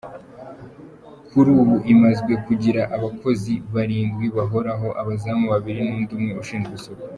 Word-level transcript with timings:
Kuri 1.29 1.49
ubu 1.61 1.75
imazwe 1.93 2.33
kugira 2.45 2.81
abakozi 2.95 3.53
barindwi 3.73 4.25
bahoraho, 4.37 4.87
abazamu 5.01 5.45
babiri 5.53 5.79
n’undi 5.83 6.11
umwe 6.17 6.31
ushinzwe 6.41 6.73
isuku. 6.79 7.05